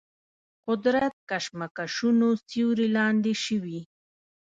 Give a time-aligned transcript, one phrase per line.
[0.67, 3.79] قدرت کشمکشونو سیوري لاندې شوي.